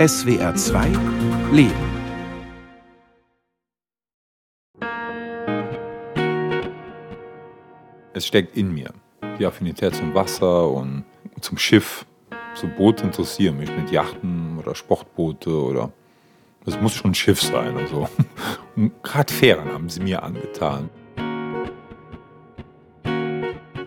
[0.00, 0.92] SWR 2
[1.52, 1.74] Leben.
[8.14, 8.94] Es steckt in mir
[9.38, 11.04] die Affinität zum Wasser und
[11.42, 12.06] zum Schiff.
[12.54, 15.92] So Boote interessieren mich mit Yachten oder Sportboote oder
[16.64, 17.76] es muss schon ein Schiff sein.
[17.76, 18.08] Also.
[19.02, 20.88] Gerade Fähren haben sie mir angetan.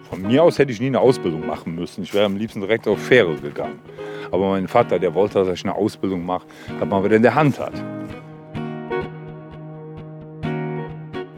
[0.07, 2.03] Von mir aus hätte ich nie eine Ausbildung machen müssen.
[2.03, 3.79] Ich wäre am liebsten direkt auf Fähre gegangen.
[4.33, 6.47] Aber mein Vater, der wollte, dass ich eine Ausbildung mache,
[6.79, 7.73] dass man wieder in der Hand hat.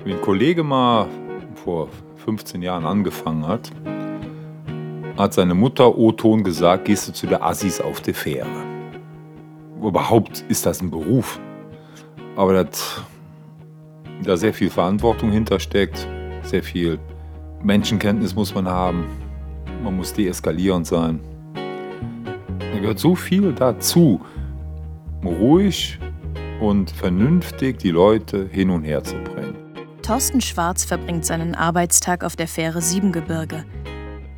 [0.05, 1.07] Wie ein Kollege mal
[1.55, 1.89] vor
[2.23, 3.69] 15 Jahren angefangen hat,
[5.17, 8.47] hat seine Mutter O-Ton gesagt, gehst du zu der Assis auf der Fähre.
[9.83, 11.37] Überhaupt ist das ein Beruf.
[12.37, 13.03] Aber dass
[14.23, 16.07] da sehr viel Verantwortung hintersteckt,
[16.43, 16.97] sehr viel
[17.61, 19.03] Menschenkenntnis muss man haben,
[19.83, 21.19] man muss deeskalierend sein.
[22.85, 24.21] Gehört so viel dazu,
[25.23, 25.97] ruhig
[26.61, 29.55] und vernünftig die Leute hin und her zu bringen.
[30.03, 33.65] Thorsten Schwarz verbringt seinen Arbeitstag auf der Fähre Siebengebirge.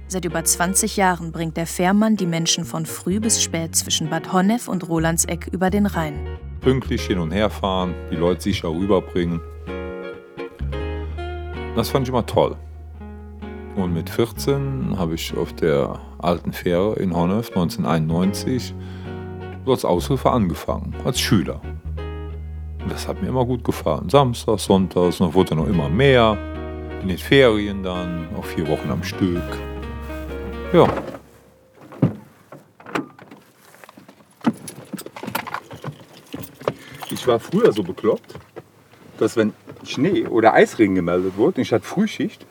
[0.08, 4.32] Seit über 20 Jahren bringt der Fährmann die Menschen von früh bis spät zwischen Bad
[4.32, 6.14] Honnef und Rolandseck über den Rhein.
[6.62, 9.42] Pünktlich hin und her fahren, die Leute sicher rüberbringen.
[11.76, 12.56] Das fand ich immer toll.
[13.78, 18.74] Und mit 14 habe ich auf der alten Fähre in Honnef 1991
[19.68, 21.62] als Aushilfe angefangen, als Schüler.
[22.82, 24.10] Und das hat mir immer gut gefallen.
[24.10, 26.40] Samstag, Sonntags, noch wurde noch immer mehr.
[27.04, 29.44] In den Ferien dann, auch vier Wochen am Stück.
[30.74, 30.88] Ja.
[37.12, 38.34] Ich war früher so bekloppt,
[39.20, 39.54] dass wenn
[39.84, 42.44] Schnee oder Eisregen gemeldet wurde und ich hatte Frühschicht,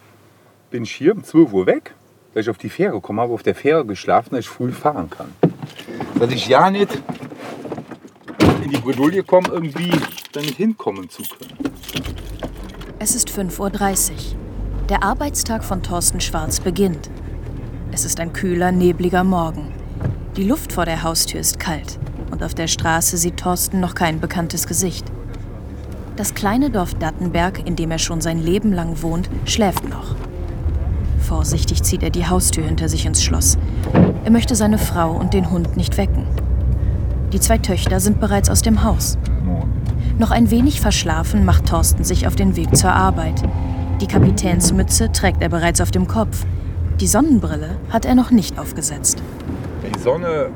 [0.70, 1.94] bin ich hier um 12 Uhr weg,
[2.34, 5.10] dass ich auf die Fähre komme, habe auf der Fähre geschlafen, dass ich früh fahren
[5.10, 5.32] kann.
[6.18, 7.02] Dass ich ja nicht
[8.64, 9.92] in die Bredouille komme, irgendwie
[10.32, 11.56] damit hinkommen zu können.
[12.98, 14.16] Es ist 5.30 Uhr.
[14.88, 17.10] Der Arbeitstag von Thorsten Schwarz beginnt.
[17.92, 19.72] Es ist ein kühler, nebliger Morgen.
[20.36, 21.98] Die Luft vor der Haustür ist kalt
[22.30, 25.06] und auf der Straße sieht Thorsten noch kein bekanntes Gesicht.
[26.16, 30.14] Das kleine Dorf Dattenberg, in dem er schon sein Leben lang wohnt, schläft noch.
[31.26, 33.58] Vorsichtig zieht er die Haustür hinter sich ins Schloss.
[34.24, 36.24] Er möchte seine Frau und den Hund nicht wecken.
[37.32, 39.18] Die zwei Töchter sind bereits aus dem Haus.
[40.18, 43.42] Noch ein wenig verschlafen macht Thorsten sich auf den Weg zur Arbeit.
[44.00, 46.46] Die Kapitänsmütze trägt er bereits auf dem Kopf.
[47.00, 49.20] Die Sonnenbrille hat er noch nicht aufgesetzt.
[49.82, 50.50] Die Sonne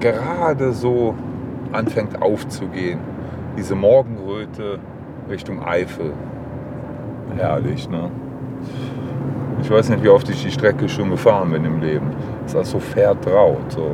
[0.00, 1.14] gerade so
[1.72, 3.00] anfängt aufzugehen,
[3.58, 4.78] diese Morgenröte
[5.28, 6.14] Richtung Eifel.
[7.36, 8.10] Herrlich, ne?
[9.62, 12.10] Ich weiß nicht, wie oft ich die Strecke schon gefahren bin im Leben.
[12.46, 13.70] Es ist so vertraut.
[13.70, 13.90] So.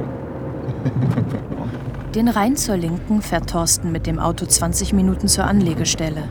[2.14, 6.24] Den Rhein zur Linken fährt Thorsten mit dem Auto 20 Minuten zur Anlegestelle.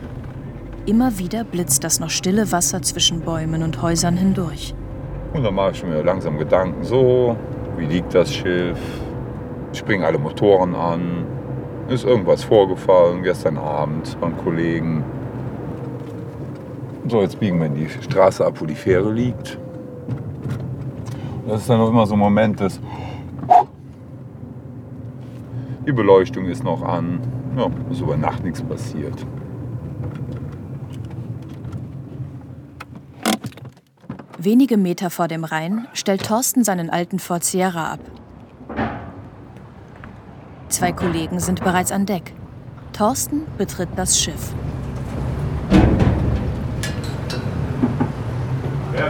[0.86, 4.74] Immer wieder blitzt das noch stille Wasser zwischen Bäumen und Häusern hindurch.
[5.34, 7.36] Und dann mache ich mir langsam Gedanken, so,
[7.76, 8.78] wie liegt das Schiff?
[9.72, 11.26] Springen alle Motoren an?
[11.88, 15.04] Ist irgendwas vorgefallen gestern Abend beim Kollegen?
[17.06, 19.58] So, jetzt biegen wir in die Straße ab, wo die Fähre liegt.
[21.46, 22.80] Das ist dann auch immer so ein Moment des.
[25.86, 27.20] Die Beleuchtung ist noch an.
[27.56, 29.26] Ja, ist über Nacht nichts passiert.
[34.38, 38.00] Wenige Meter vor dem Rhein stellt Thorsten seinen alten Ford Sierra ab.
[40.68, 42.32] Zwei Kollegen sind bereits an Deck.
[42.92, 44.54] Thorsten betritt das Schiff.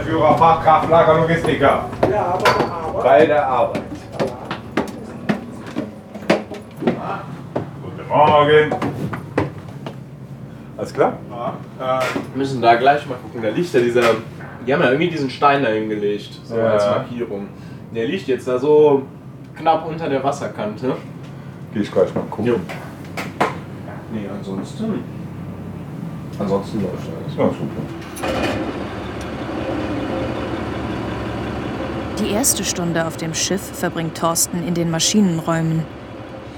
[0.03, 1.85] Führer, Fachkraft, Lager, Logistiker.
[2.11, 3.03] Ja, aber Arbeit.
[3.03, 3.81] Bei der Arbeit.
[7.83, 8.75] Guten Morgen.
[10.77, 11.13] Alles klar?
[11.79, 12.01] Ja, äh,
[12.33, 13.41] wir müssen da gleich mal gucken.
[13.41, 14.01] Da liegt ja dieser.
[14.65, 16.71] Die haben ja irgendwie diesen Stein da hingelegt, so Ja.
[16.71, 17.47] als Markierung.
[17.93, 19.03] Der liegt jetzt da so
[19.57, 20.95] knapp unter der Wasserkante.
[21.73, 22.45] Geh ich gleich mal gucken.
[22.45, 22.55] Jo.
[24.11, 25.03] Nee, ansonsten.
[26.39, 27.37] Ansonsten läuft alles.
[27.37, 28.84] Ja, super.
[32.19, 35.83] Die erste Stunde auf dem Schiff verbringt Thorsten in den Maschinenräumen.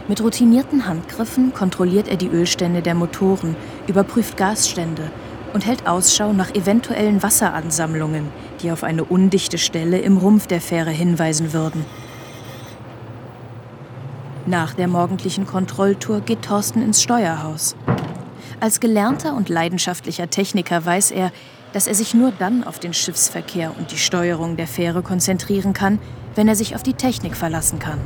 [0.08, 3.56] Mit routinierten Handgriffen kontrolliert er die Ölstände der Motoren,
[3.88, 5.10] überprüft Gasstände
[5.54, 8.28] und hält Ausschau nach eventuellen Wasseransammlungen,
[8.62, 11.86] die auf eine undichte Stelle im Rumpf der Fähre hinweisen würden.
[14.46, 17.76] Nach der morgendlichen Kontrolltour geht Thorsten ins Steuerhaus.
[18.60, 21.32] Als gelernter und leidenschaftlicher Techniker weiß er,
[21.74, 26.00] dass er sich nur dann auf den Schiffsverkehr und die Steuerung der Fähre konzentrieren kann,
[26.36, 28.00] wenn er sich auf die Technik verlassen kann.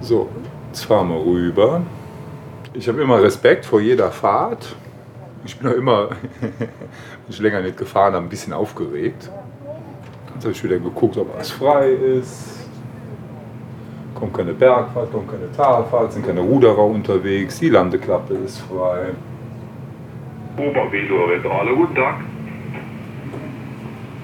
[0.00, 0.28] So,
[0.68, 1.82] jetzt fahren wir rüber.
[2.72, 4.76] Ich habe immer Respekt vor jeder Fahrt.
[5.44, 6.10] Ich bin auch immer,
[6.40, 6.68] wenn
[7.28, 9.30] ich länger nicht gefahren habe, ein bisschen aufgeregt.
[10.34, 12.57] Jetzt habe ich wieder geguckt, ob alles frei ist.
[14.18, 17.60] Kommt keine Bergfahrt, kommt keine Talfahrt, sind keine Ruderer unterwegs.
[17.60, 19.10] Die Landeklappe ist frei.
[20.56, 22.14] Oberwesel Zentrale, guten Tag.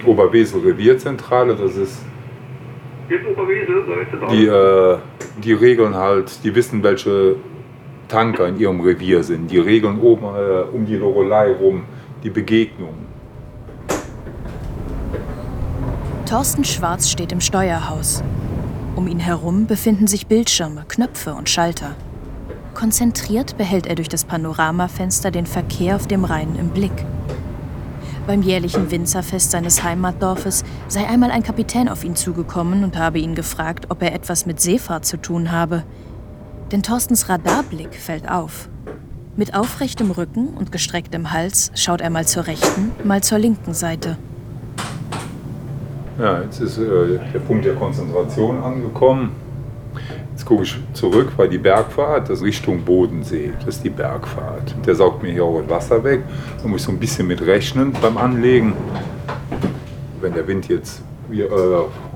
[0.05, 2.05] Oberwesel Revierzentrale, das ist
[3.09, 3.85] Jetzt Oberwesel,
[4.31, 4.99] die, äh,
[5.43, 7.37] die regeln halt, die wissen, welche
[8.09, 9.51] Tanker in ihrem Revier sind.
[9.51, 11.85] Die regeln oben äh, um die Lorelei rum
[12.23, 12.95] die Begegnung.
[16.27, 18.25] Thorsten Schwarz steht im Steuerhaus.
[18.97, 21.97] Um ihn herum befinden sich Bildschirme, Knöpfe und Schalter.
[22.75, 27.05] Konzentriert behält er durch das Panoramafenster den Verkehr auf dem Rhein im Blick.
[28.27, 33.35] Beim jährlichen Winzerfest seines Heimatdorfes sei einmal ein Kapitän auf ihn zugekommen und habe ihn
[33.35, 35.83] gefragt, ob er etwas mit Seefahrt zu tun habe.
[36.73, 38.69] Denn Thorstens Radarblick fällt auf.
[39.37, 44.17] Mit aufrechtem Rücken und gestrecktem Hals schaut er mal zur rechten, mal zur linken Seite.
[46.19, 49.33] Ja, jetzt ist äh, der Punkt der Konzentration angekommen.
[50.31, 54.75] Jetzt gucke ich zurück, weil die Bergfahrt, das Richtung Bodensee, das ist die Bergfahrt.
[54.87, 56.23] Der saugt mir hier auch das Wasser weg.
[56.63, 58.75] Da muss ich so ein bisschen mit rechnen beim Anlegen.
[60.21, 61.49] Wenn der Wind jetzt wie, äh,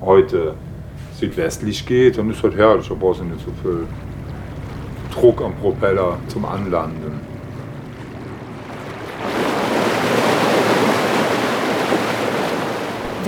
[0.01, 0.55] heute
[1.19, 2.89] südwestlich geht, dann ist das herrlich.
[2.89, 3.87] Da brauchst du nicht so viel
[5.13, 7.21] Druck am Propeller zum Anlanden.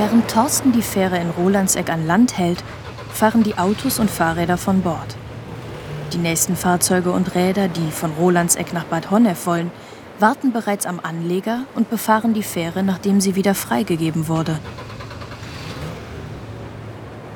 [0.02, 2.64] Während Thorsten die Fähre in Rolandseck an Land hält,
[3.12, 5.14] fahren die Autos und Fahrräder von Bord.
[6.14, 9.70] Die nächsten Fahrzeuge und Räder, die von Rolandseck nach Bad Honnef wollen,
[10.18, 14.58] warten bereits am Anleger und befahren die Fähre, nachdem sie wieder freigegeben wurde.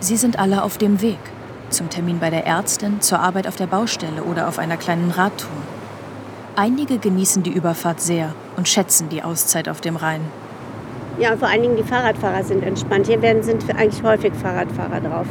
[0.01, 1.21] Sie sind alle auf dem Weg.
[1.69, 5.51] Zum Termin bei der Ärztin, zur Arbeit auf der Baustelle oder auf einer kleinen Radtour.
[6.57, 10.23] Einige genießen die Überfahrt sehr und schätzen die Auszeit auf dem Rhein.
[11.19, 13.07] Ja, und vor allen Dingen die Fahrradfahrer sind entspannt.
[13.07, 15.27] Hier werden, sind eigentlich häufig Fahrradfahrer drauf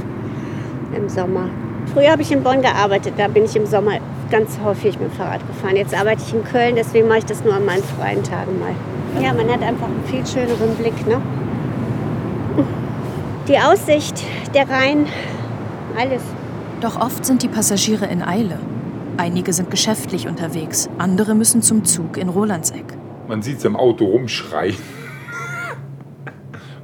[0.95, 1.49] im Sommer.
[1.93, 3.99] Früher habe ich in Bonn gearbeitet, da bin ich im Sommer
[4.31, 5.75] ganz häufig mit dem Fahrrad gefahren.
[5.75, 8.73] Jetzt arbeite ich in Köln, deswegen mache ich das nur an meinen freien Tagen mal.
[9.21, 11.21] Ja, man hat einfach einen viel schöneren Blick, ne?
[13.47, 15.05] Die Aussicht, der Rhein,
[15.99, 16.21] alles.
[16.79, 18.57] Doch oft sind die Passagiere in Eile.
[19.17, 22.85] Einige sind geschäftlich unterwegs, andere müssen zum Zug in Rolandseck.
[23.27, 25.02] Man sieht es im Auto rumschreien.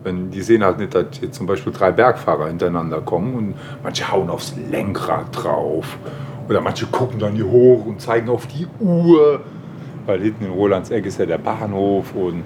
[0.03, 4.09] Wenn die sehen halt nicht, dass hier zum Beispiel drei Bergfahrer hintereinander kommen und manche
[4.11, 5.97] hauen aufs Lenkrad drauf.
[6.47, 9.41] Oder manche gucken dann hier hoch und zeigen auf die Uhr.
[10.05, 12.43] Weil hinten in Rolandseck ist ja der Bahnhof und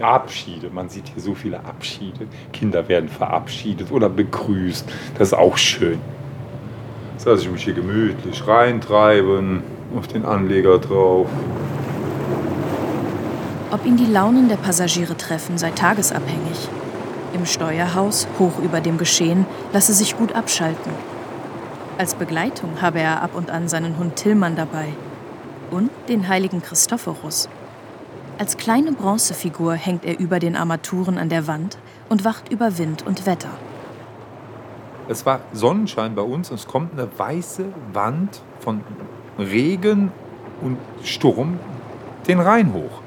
[0.00, 0.70] Abschiede.
[0.72, 2.26] Man sieht hier so viele Abschiede.
[2.52, 4.90] Kinder werden verabschiedet oder begrüßt.
[5.18, 5.98] Das ist auch schön.
[7.12, 9.62] Jetzt lasse ich mich hier gemütlich reintreiben,
[9.96, 11.28] auf den Anleger drauf.
[13.72, 16.68] Ob ihn die Launen der Passagiere treffen, sei tagesabhängig.
[17.32, 20.92] Im Steuerhaus, hoch über dem Geschehen, lasse sich gut abschalten.
[21.96, 24.88] Als Begleitung habe er ab und an seinen Hund Tillmann dabei
[25.70, 27.48] und den heiligen Christophorus.
[28.38, 31.78] Als kleine Bronzefigur hängt er über den Armaturen an der Wand
[32.08, 33.50] und wacht über Wind und Wetter.
[35.08, 38.80] Es war Sonnenschein bei uns und es kommt eine weiße Wand von
[39.38, 40.10] Regen
[40.60, 41.60] und Sturm
[42.26, 43.02] den Rhein hoch.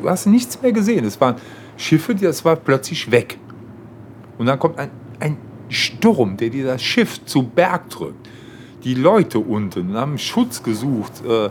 [0.00, 1.04] Du hast nichts mehr gesehen.
[1.04, 1.36] Es waren
[1.76, 3.38] Schiffe, das war plötzlich weg.
[4.38, 5.36] Und dann kommt ein, ein
[5.68, 8.28] Sturm, der dir das Schiff zu Berg drückt.
[8.84, 11.48] Die Leute unten haben Schutz gesucht, äh,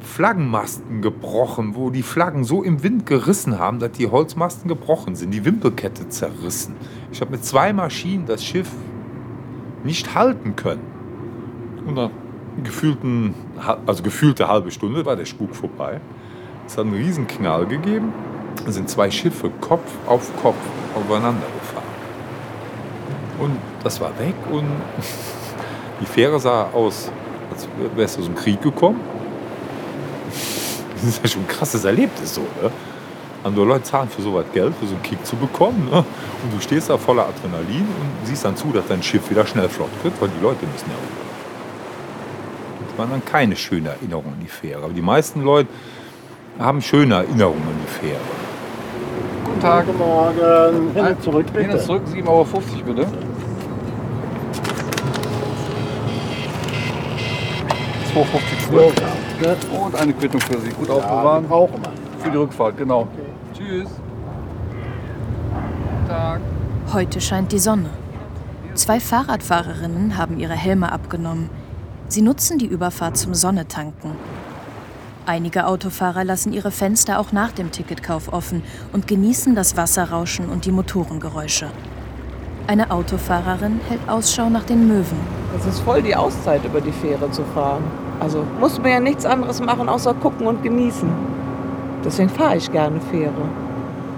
[0.00, 5.30] Flaggenmasten gebrochen, wo die Flaggen so im Wind gerissen haben, dass die Holzmasten gebrochen sind,
[5.30, 6.74] die Wimpelkette zerrissen.
[7.10, 8.70] Ich habe mit zwei Maschinen das Schiff
[9.82, 10.82] nicht halten können.
[11.86, 12.10] Und nach
[12.62, 13.34] gefühlten,
[13.86, 16.00] also gefühlte halbe Stunde war der Spuk vorbei.
[16.66, 18.12] Es hat einen riesen Knall gegeben.
[18.64, 20.56] Da sind zwei Schiffe Kopf auf Kopf
[20.94, 21.84] aufeinander gefahren.
[23.38, 24.64] Und das war weg und
[26.00, 27.10] die Fähre sah aus,
[27.50, 29.00] als wärst du aus dem Krieg gekommen.
[30.94, 32.70] Das ist ja schon ein krasses Erlebnis so, ne?
[33.44, 35.86] Und Leute zahlen für sowas Geld, für so einen Kick zu bekommen.
[35.90, 35.98] Ne?
[35.98, 39.68] Und du stehst da voller Adrenalin und siehst dann zu, dass dein Schiff wieder schnell
[39.68, 41.24] flott wird, weil die Leute müssen ja rüber.
[42.88, 44.84] Das waren dann keine schöne Erinnerungen an die Fähre.
[44.84, 45.68] Aber die meisten Leute
[46.58, 48.20] haben schöne Erinnerungen an die Fähre.
[49.44, 49.86] Guten Tag.
[49.86, 50.92] Guten Morgen.
[50.94, 51.72] Hin und zurück, Hin bitte.
[51.78, 52.44] und zurück, 7,50 Euro
[52.86, 53.06] bitte.
[58.14, 58.92] 2,50 zurück.
[59.42, 60.70] Ja, Und eine Quittung für Sie.
[60.70, 61.48] Gut ja, aufbewahren.
[61.48, 61.92] brauchen wir.
[62.22, 63.08] Für die Rückfahrt, genau.
[63.56, 63.88] Tschüss.
[66.08, 66.40] Tag.
[66.92, 67.90] Heute scheint die Sonne.
[68.74, 71.50] Zwei Fahrradfahrerinnen haben ihre Helme abgenommen.
[72.08, 74.12] Sie nutzen die Überfahrt zum Sonnetanken.
[75.26, 78.62] Einige Autofahrer lassen ihre Fenster auch nach dem Ticketkauf offen
[78.92, 81.68] und genießen das Wasserrauschen und die Motorengeräusche.
[82.66, 85.16] Eine Autofahrerin hält Ausschau nach den Möwen.
[85.54, 87.82] Das ist voll die Auszeit, über die Fähre zu fahren.
[88.20, 91.08] Also muss man ja nichts anderes machen, außer gucken und genießen.
[92.04, 93.32] Deswegen fahre ich gerne Fähre.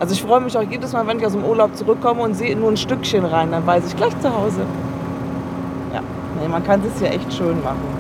[0.01, 2.57] Also ich freue mich auch jedes Mal, wenn ich aus dem Urlaub zurückkomme und sehe
[2.57, 4.63] nur ein Stückchen rein, dann weiß ich gleich zu Hause.
[5.95, 6.01] Ja,
[6.41, 7.96] nee, man kann es ja echt schön machen.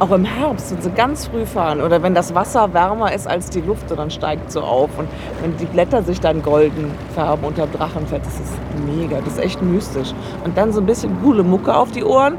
[0.00, 3.48] Auch im Herbst, wenn sie ganz früh fahren oder wenn das Wasser wärmer ist als
[3.50, 4.90] die Luft, dann steigt so auf.
[4.98, 5.08] Und
[5.40, 8.52] wenn die Blätter sich dann golden färben unter Drachenfett, das ist
[8.86, 10.12] mega, das ist echt mystisch.
[10.44, 12.36] Und dann so ein bisschen coole Mucke auf die Ohren.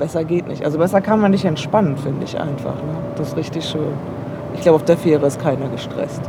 [0.00, 0.64] Besser geht nicht.
[0.64, 2.74] Also besser kann man nicht entspannen, finde ich einfach.
[2.74, 2.96] Ne?
[3.16, 3.92] Das ist richtig schön.
[4.54, 6.22] Ich glaube, auf der Fähre ist keiner gestresst.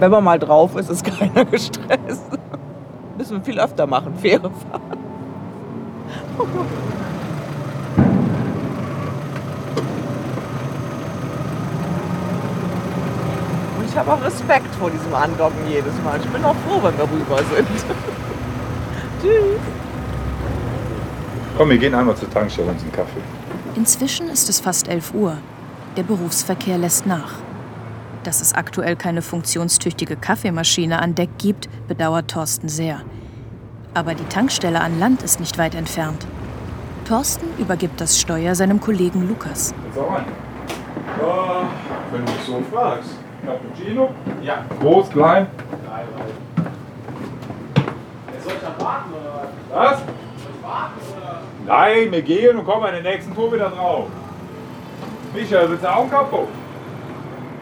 [0.00, 2.26] Wenn man mal drauf ist, ist keiner gestresst.
[3.16, 4.98] Müssen wir viel öfter machen, Fähre fahren.
[13.94, 16.18] ich habe auch Respekt vor diesem Andocken jedes Mal.
[16.18, 17.68] Ich bin auch froh, wenn wir rüber sind.
[19.22, 19.60] Tschüss.
[21.56, 23.20] Komm, wir gehen einmal zur Tankstelle und einen Kaffee.
[23.76, 25.38] Inzwischen ist es fast 11 Uhr.
[25.96, 27.34] Der Berufsverkehr lässt nach.
[28.24, 33.00] Dass es aktuell keine funktionstüchtige Kaffeemaschine an Deck gibt, bedauert Thorsten sehr.
[33.94, 36.26] Aber die Tankstelle an Land ist nicht weit entfernt.
[37.06, 39.72] Thorsten übergibt das Steuer seinem Kollegen Lukas.
[39.86, 40.24] Jetzt auch rein.
[41.20, 41.68] Ja,
[42.10, 43.23] wenn du mich so fragst.
[43.46, 44.10] Cappuccino?
[44.42, 44.64] Ja.
[44.80, 45.46] Groß, klein?
[45.88, 46.26] Nein, nein.
[48.42, 49.32] Soll ich dann warten oder
[49.70, 49.90] was?
[49.90, 49.98] Was?
[50.00, 50.08] Soll
[50.56, 51.40] ich warten oder?
[51.66, 54.06] Nein, wir gehen und kommen an der nächsten Tour wieder drauf.
[55.34, 56.48] Michael, willst du auch einen Kapo?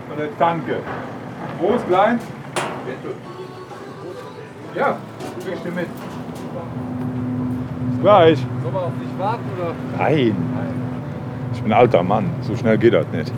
[0.08, 0.76] Von der Tanke.
[1.60, 2.20] Groß, klein?
[2.84, 3.14] Bitte.
[4.74, 4.96] Ja,
[5.44, 5.86] kriegst du mit.
[7.90, 8.38] Bis Gleich.
[8.62, 9.74] Sollen wir auf dich warten oder?
[9.98, 10.36] Nein.
[11.54, 12.30] Ich bin ein alter Mann.
[12.42, 13.32] So schnell geht das nicht.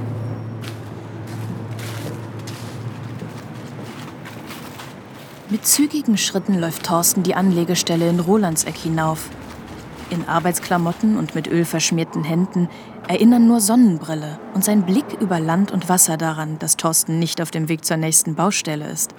[5.51, 9.29] Mit zügigen Schritten läuft Thorsten die Anlegestelle in Rolandseck hinauf.
[10.09, 12.71] In Arbeitsklamotten und mit Öl verschmierten Händen
[13.09, 17.51] erinnern nur Sonnenbrille und sein Blick über Land und Wasser daran, dass Thorsten nicht auf
[17.51, 19.15] dem Weg zur nächsten Baustelle ist.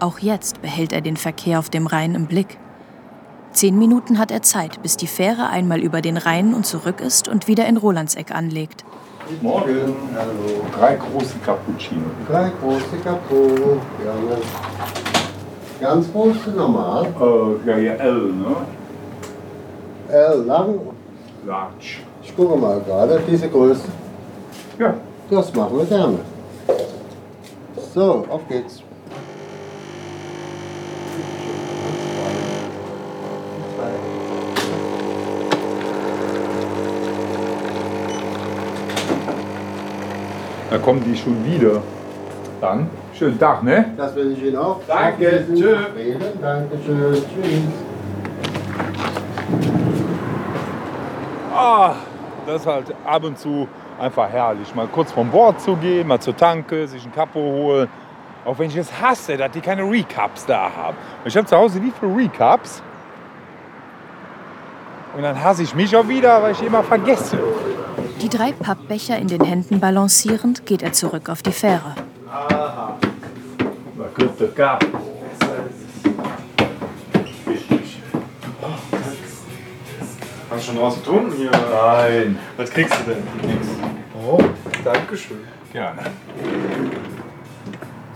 [0.00, 2.58] Auch jetzt behält er den Verkehr auf dem Rhein im Blick.
[3.52, 7.28] Zehn Minuten hat er Zeit, bis die Fähre einmal über den Rhein und zurück ist
[7.28, 8.84] und wieder in Rolandseck anlegt.
[9.40, 9.94] Morgen.
[10.16, 10.64] Hallo.
[10.76, 12.06] Drei große Cappuccino.
[12.26, 13.80] Drei große Kapo.
[14.02, 15.17] Gerne.
[15.80, 17.06] Ganz große, normal.
[17.20, 18.56] Äh, ja, ja, L, ne?
[20.08, 20.80] L lang.
[21.46, 21.98] Large.
[22.22, 23.88] Ich gucke mal gerade, diese Größe.
[24.78, 24.94] Ja.
[25.30, 26.18] Das machen wir gerne.
[27.94, 28.82] So, auf geht's.
[40.70, 41.82] Da kommen die schon wieder.
[42.60, 43.92] Dann, schönen Tag, ne?
[43.96, 44.80] Das will ich Ihnen auch.
[44.86, 45.76] Danke, tschö.
[45.76, 46.40] zufrieden.
[46.40, 47.14] Dankeschön.
[47.14, 47.62] Tschüss.
[51.54, 51.94] Ah,
[52.46, 54.74] das ist halt ab und zu einfach herrlich.
[54.74, 57.88] Mal kurz vom Bord zu gehen, mal zur Tanke, sich einen Kapo holen.
[58.44, 60.96] Auch wenn ich es hasse, dass die keine Recaps da haben.
[61.24, 62.82] Ich habe zu Hause wie viele Recaps.
[65.16, 67.38] Und dann hasse ich mich auch wieder, weil ich die immer vergesse.
[68.22, 71.94] Die drei Pappbecher in den Händen balancierend geht er zurück auf die Fähre.
[72.30, 72.98] Na,
[74.14, 74.86] gute Kappe.
[80.50, 81.50] Hast du schon draußen getrunken hier?
[81.50, 82.38] Nein.
[82.56, 83.22] Was kriegst du denn?
[84.14, 84.38] Oh,
[84.84, 85.38] Dankeschön.
[85.72, 86.02] gerne.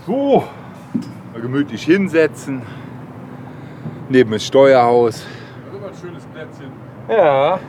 [0.05, 0.43] So,
[1.31, 2.61] mal gemütlich hinsetzen.
[4.09, 5.25] Neben dem Steuerhaus.
[5.25, 6.71] Das ist aber ein schönes Plätzchen.
[7.09, 7.59] Ja.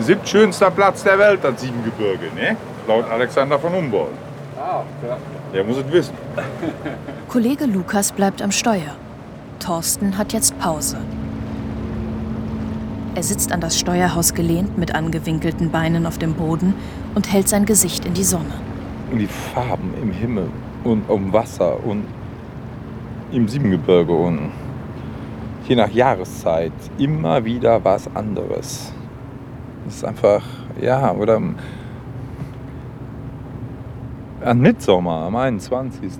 [0.00, 2.56] Siebtschönster Platz der Welt, das Siebengebirge, ne?
[2.86, 4.27] Laut Alexander von Humboldt.
[4.58, 5.16] Ah, ja.
[5.54, 6.14] Der muss es wissen.
[7.28, 8.96] Kollege Lukas bleibt am Steuer.
[9.60, 10.98] Thorsten hat jetzt Pause.
[13.14, 16.74] Er sitzt an das Steuerhaus gelehnt mit angewinkelten Beinen auf dem Boden
[17.14, 18.52] und hält sein Gesicht in die Sonne.
[19.12, 20.48] Und die Farben im Himmel
[20.82, 22.04] und am Wasser und
[23.30, 24.50] im Siebengebirge und
[25.68, 28.92] je nach Jahreszeit immer wieder was anderes.
[29.84, 30.42] Das ist einfach,
[30.80, 31.40] ja, oder
[34.48, 36.10] an Mitsommer, am 21.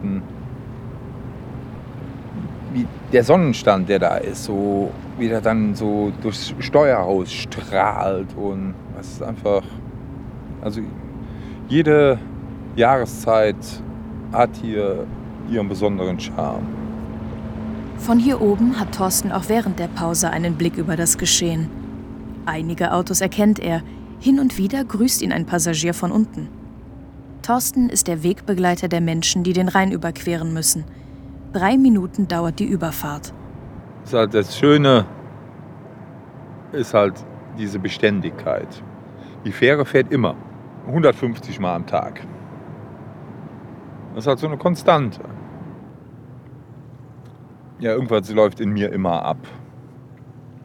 [2.74, 8.74] Wie der Sonnenstand, der da ist, so wie der dann so durchs Steuerhaus strahlt und
[9.00, 9.62] es ist einfach,
[10.60, 10.82] also
[11.68, 12.18] jede
[12.76, 13.56] Jahreszeit
[14.32, 15.06] hat hier
[15.50, 16.66] ihren besonderen Charme.
[17.96, 21.70] Von hier oben hat Thorsten auch während der Pause einen Blick über das Geschehen.
[22.44, 23.82] Einige Autos erkennt er.
[24.20, 26.57] Hin und wieder grüßt ihn ein Passagier von unten.
[27.48, 30.84] Thorsten ist der Wegbegleiter der Menschen, die den Rhein überqueren müssen.
[31.54, 33.32] Drei Minuten dauert die Überfahrt.
[34.12, 35.06] halt das Schöne
[36.72, 37.14] ist halt
[37.56, 38.68] diese Beständigkeit.
[39.46, 40.36] Die Fähre fährt immer
[40.88, 42.20] 150 Mal am Tag.
[44.14, 45.22] Das ist halt so eine Konstante.
[47.78, 49.38] Ja, irgendwas läuft in mir immer ab.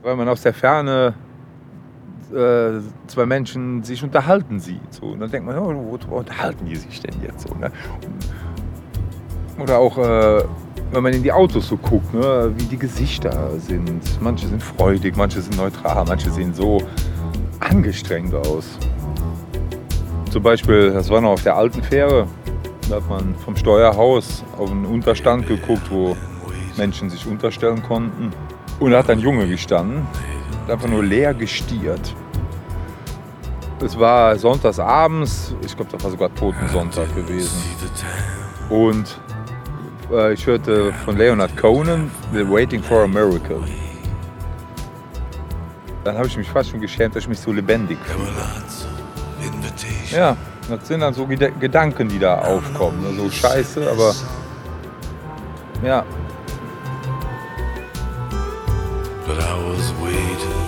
[0.01, 1.13] Weil man aus der Ferne
[2.33, 4.93] äh, zwei Menschen sich unterhalten sieht.
[4.93, 5.07] So.
[5.07, 7.55] Und dann denkt man, oh, worüber unterhalten die sich denn jetzt so?
[7.55, 7.71] Ne?
[9.61, 10.43] Oder auch, äh,
[10.91, 14.01] wenn man in die Autos so guckt, ne, wie die Gesichter sind.
[14.21, 16.81] Manche sind freudig, manche sind neutral, manche sehen so
[17.59, 18.77] angestrengt aus.
[20.31, 22.27] Zum Beispiel, das war noch auf der alten Fähre,
[22.89, 26.17] da hat man vom Steuerhaus auf einen Unterstand geguckt, wo
[26.77, 28.31] Menschen sich unterstellen konnten.
[28.79, 30.07] Und da hat ein Junge gestanden,
[30.63, 32.15] hat einfach nur leer gestiert.
[33.83, 37.61] Es war sonntags abends, ich glaube, das war sogar Totensonntag gewesen.
[38.69, 39.19] Und
[40.11, 43.59] äh, ich hörte von Leonard Cohen, The Waiting for a Miracle.
[46.05, 48.27] Dann habe ich mich fast schon geschämt, dass ich mich so lebendig fühle.
[50.11, 50.37] Ja,
[50.69, 53.01] das sind dann so Geda- Gedanken, die da aufkommen.
[53.01, 54.13] ne, So scheiße, aber
[55.85, 56.03] ja,
[59.25, 60.62] But I was waiting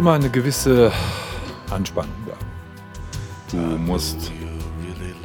[0.00, 0.90] immer eine gewisse
[1.68, 2.32] Anspannung da.
[3.50, 4.32] Du musst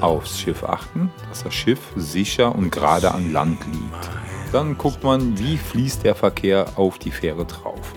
[0.02, 4.10] aufs Schiff achten, dass das Schiff sicher und gerade an Land liegt.
[4.52, 7.94] Dann guckt man, wie fließt der Verkehr auf die Fähre drauf.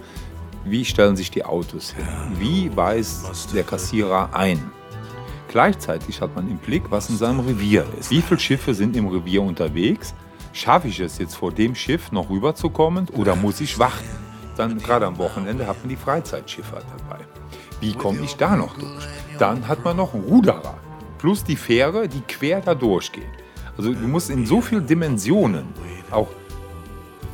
[0.64, 2.07] Wie stellen sich die Autos hin?
[2.38, 4.70] Wie weist der Kassierer ein?
[5.48, 8.12] Gleichzeitig hat man im Blick, was in seinem Revier ist.
[8.12, 10.14] Wie viele Schiffe sind im Revier unterwegs?
[10.53, 14.28] Schaffe ich es jetzt vor dem Schiff noch rüberzukommen oder muss ich warten?
[14.59, 17.25] Dann gerade am Wochenende hat man die Freizeitschifffahrt dabei.
[17.81, 19.07] Wie komme ich da noch durch?
[19.38, 20.75] Dann hat man noch einen Ruderer
[21.18, 23.23] plus die Fähre, die quer da durchgeht.
[23.77, 25.66] Also du musst in so vielen Dimensionen
[26.11, 26.29] auch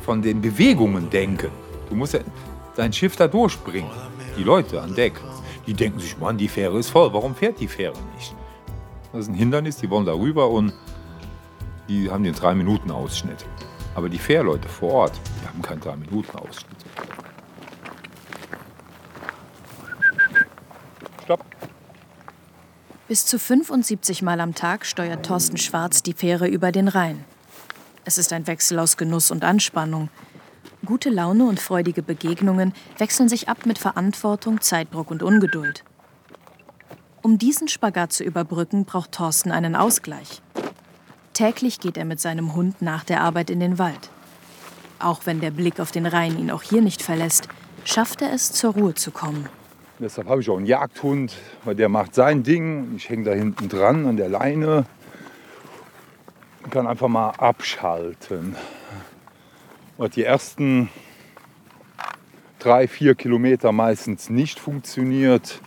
[0.03, 1.49] von den Bewegungen denken.
[1.89, 2.19] Du musst ja
[2.75, 3.89] dein Schiff da durchbringen.
[4.37, 5.13] Die Leute an Deck,
[5.65, 8.35] die denken sich, Mann, die Fähre ist voll, warum fährt die Fähre nicht?
[9.11, 10.73] Das ist ein Hindernis, die wollen da rüber und
[11.87, 13.45] die haben den 3-Minuten-Ausschnitt.
[13.95, 16.85] Aber die Fährleute vor Ort, die haben keinen 3-Minuten-Ausschnitt.
[23.07, 27.23] Bis zu 75 Mal am Tag steuert Thorsten Schwarz die Fähre über den Rhein.
[28.03, 30.09] Es ist ein Wechsel aus Genuss und Anspannung.
[30.83, 35.83] Gute Laune und freudige Begegnungen wechseln sich ab mit Verantwortung, Zeitdruck und Ungeduld.
[37.21, 40.41] Um diesen Spagat zu überbrücken, braucht Thorsten einen Ausgleich.
[41.33, 44.09] Täglich geht er mit seinem Hund nach der Arbeit in den Wald.
[44.97, 47.49] Auch wenn der Blick auf den Rhein ihn auch hier nicht verlässt,
[47.83, 49.47] schafft er es, zur Ruhe zu kommen.
[49.97, 52.95] Deshalb habe ich auch einen Jagdhund, weil der macht sein Ding.
[52.97, 54.85] Ich hänge da hinten dran an der Leine
[56.63, 58.57] und kann einfach mal abschalten.
[59.95, 60.89] Was die ersten
[62.59, 65.61] drei, vier Kilometer meistens nicht funktioniert.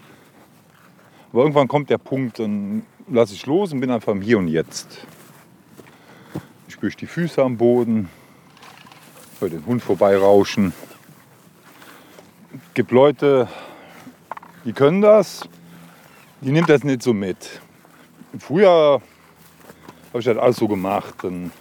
[1.33, 4.49] Aber irgendwann kommt der Punkt, dann lasse ich los und bin einfach im Hier und
[4.49, 5.07] Jetzt.
[6.67, 8.11] Ich spüre die Füße am Boden,
[9.41, 10.75] höre den Hund vorbeirauschen.
[12.53, 13.49] Es gibt Leute,
[14.68, 15.48] die können das,
[16.42, 17.62] die nimmt das nicht so mit.
[18.38, 19.00] Früher
[20.11, 21.52] habe ich das alles so gemacht, und,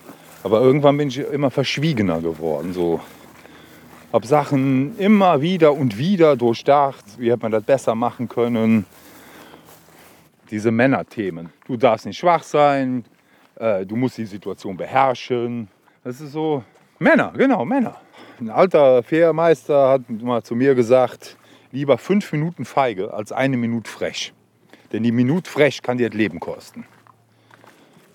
[0.44, 2.74] aber irgendwann bin ich immer verschwiegener geworden.
[2.74, 3.00] So.
[4.12, 8.86] Habe Sachen immer wieder und wieder durchdacht, wie hätte man das besser machen können.
[10.52, 11.54] Diese Männerthemen.
[11.66, 13.06] Du darfst nicht schwach sein,
[13.56, 15.70] äh, du musst die Situation beherrschen.
[16.04, 16.62] Das ist so
[17.00, 17.96] Männer, genau, Männer.
[18.42, 21.38] Ein alter Fährmeister hat mal zu mir gesagt,
[21.72, 24.34] lieber fünf Minuten feige als eine Minute frech.
[24.92, 26.86] Denn die Minute frech kann dir das Leben kosten.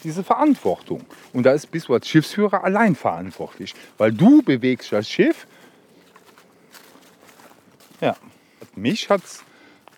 [0.05, 1.05] Diese Verantwortung.
[1.33, 3.75] Und da ist, bist du als Schiffsführer allein verantwortlich.
[3.99, 5.47] Weil du bewegst das Schiff.
[8.01, 8.17] Ja,
[8.75, 9.45] mich hat es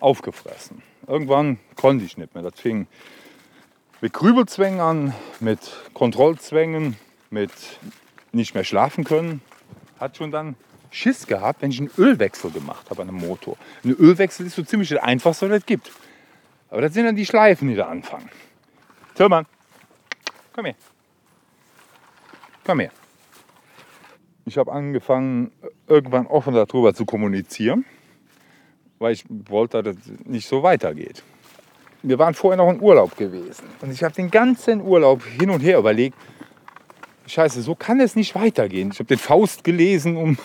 [0.00, 0.82] aufgefressen.
[1.06, 2.42] Irgendwann konnte ich nicht mehr.
[2.42, 2.86] Das fing
[4.00, 5.60] mit Grübelzwängen an, mit
[5.94, 6.96] Kontrollzwängen,
[7.30, 7.52] mit
[8.32, 9.40] nicht mehr schlafen können.
[9.98, 10.56] Hat schon dann
[10.94, 13.56] Schiss gehabt, wenn ich einen Ölwechsel gemacht habe an einem Motor.
[13.82, 15.90] Ein Ölwechsel ist so ziemlich das Einfachste, was es gibt.
[16.70, 18.30] Aber das sind dann die Schleifen, die da anfangen.
[19.16, 19.44] Tillmann,
[20.52, 20.74] komm her.
[22.64, 22.90] Komm her.
[24.46, 25.50] Ich habe angefangen,
[25.88, 27.84] irgendwann offen darüber zu kommunizieren,
[29.00, 31.24] weil ich wollte, dass es nicht so weitergeht.
[32.02, 35.60] Wir waren vorher noch in Urlaub gewesen und ich habe den ganzen Urlaub hin und
[35.60, 36.16] her überlegt,
[37.26, 38.90] scheiße, so kann es nicht weitergehen.
[38.92, 40.38] Ich habe den Faust gelesen, um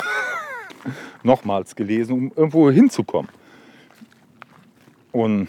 [1.23, 3.30] nochmals gelesen, um irgendwo hinzukommen.
[5.12, 5.47] Und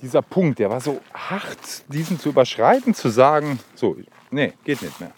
[0.00, 3.96] dieser Punkt, der war so hart, diesen zu überschreiten, zu sagen, so,
[4.30, 5.12] nee, geht nicht mehr.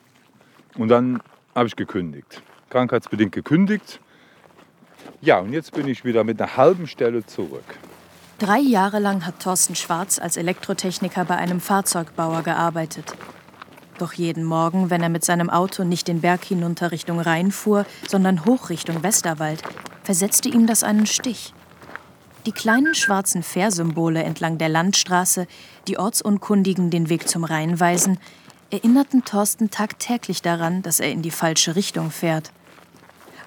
[0.76, 1.22] Und dann
[1.54, 2.42] habe ich gekündigt.
[2.70, 4.00] Krankheitsbedingt gekündigt.
[5.20, 7.64] Ja, und jetzt bin ich wieder mit einer halben Stelle zurück.
[8.38, 13.14] Drei Jahre lang hat Thorsten Schwarz als Elektrotechniker bei einem Fahrzeugbauer gearbeitet.
[13.98, 17.86] Doch jeden Morgen, wenn er mit seinem Auto nicht den Berg hinunter Richtung Rhein fuhr,
[18.08, 19.62] sondern hoch Richtung Westerwald,
[20.02, 21.54] versetzte ihm das einen Stich.
[22.46, 25.46] Die kleinen schwarzen Fährsymbole entlang der Landstraße,
[25.88, 28.18] die Ortsunkundigen den Weg zum Rhein weisen,
[28.70, 32.50] erinnerten Thorsten tagtäglich daran, dass er in die falsche Richtung fährt.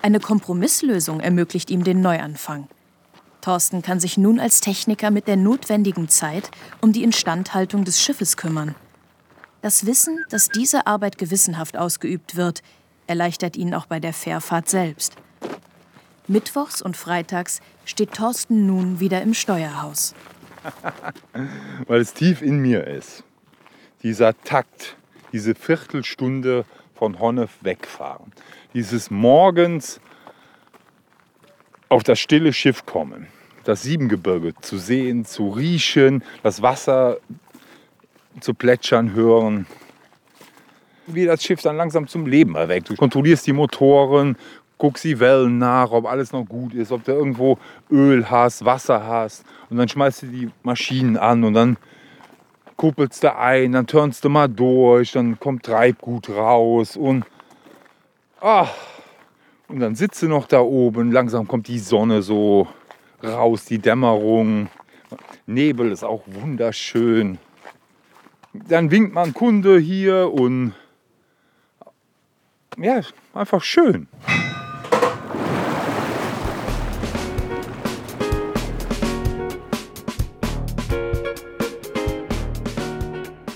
[0.01, 2.67] Eine Kompromisslösung ermöglicht ihm den Neuanfang.
[3.41, 6.49] Thorsten kann sich nun als Techniker mit der notwendigen Zeit
[6.81, 8.75] um die Instandhaltung des Schiffes kümmern.
[9.61, 12.61] Das Wissen, dass diese Arbeit gewissenhaft ausgeübt wird,
[13.07, 15.15] erleichtert ihn auch bei der Fährfahrt selbst.
[16.27, 20.13] Mittwochs und freitags steht Thorsten nun wieder im Steuerhaus.
[21.87, 23.23] Weil es tief in mir ist.
[24.03, 24.97] Dieser Takt,
[25.31, 26.65] diese Viertelstunde
[26.95, 28.33] von Honnef wegfahren.
[28.73, 29.99] Dieses morgens
[31.89, 33.27] auf das stille Schiff kommen.
[33.63, 37.17] Das Siebengebirge zu sehen, zu riechen, das Wasser
[38.39, 39.65] zu plätschern hören.
[41.05, 42.89] Wie das Schiff dann langsam zum Leben erweckt.
[42.89, 44.37] Du kontrollierst die Motoren,
[44.77, 47.57] guckst die Wellen nach, ob alles noch gut ist, ob du irgendwo
[47.89, 49.45] Öl hast, Wasser hast.
[49.69, 51.77] Und dann schmeißt du die Maschinen an und dann
[52.75, 57.25] kuppelst du ein, dann turnst du mal durch, dann kommt Treibgut raus und,
[58.39, 58.73] ach,
[59.67, 62.67] und dann sitzt du noch da oben, langsam kommt die Sonne so
[63.23, 64.69] raus, die Dämmerung.
[65.47, 67.39] Nebel ist auch wunderschön.
[68.67, 70.73] Dann winkt man Kunde hier und
[72.77, 73.01] ja,
[73.33, 74.07] einfach schön.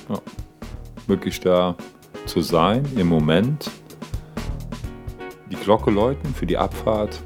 [0.10, 0.20] Ja,
[1.08, 1.76] wirklich da
[2.26, 3.70] zu sein im Moment,
[5.52, 7.22] die Glocke läuten für die Abfahrt.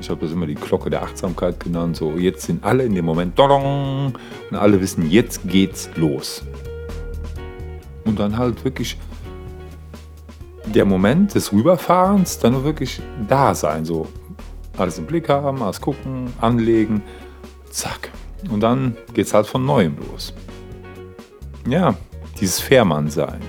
[0.00, 1.96] Ich habe das immer die Glocke der Achtsamkeit genannt.
[1.96, 4.12] So, jetzt sind alle in dem Moment dodong,
[4.50, 6.42] und alle wissen, jetzt geht's los.
[8.04, 8.98] Und dann halt wirklich
[10.66, 13.84] der Moment des Rüberfahrens, dann nur wirklich da sein.
[13.84, 14.08] So
[14.76, 17.02] alles im Blick haben, alles gucken, anlegen,
[17.70, 18.10] zack.
[18.50, 20.32] Und dann geht's halt von neuem los.
[21.66, 21.94] Ja,
[22.40, 23.40] dieses Fährmann sein.